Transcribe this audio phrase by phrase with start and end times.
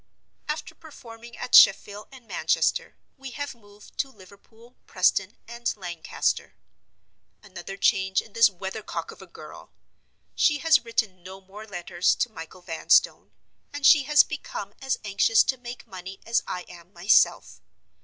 [0.49, 6.55] After performing at Sheffield and Manchester, we have moved to Liverpool, Preston, and Lancaster.
[7.43, 9.69] Another change in this weathercock of a girl.
[10.33, 13.31] She has written no more letters to Michael Vanstone;
[13.71, 17.61] and she has become as anxious to make money as I am myself.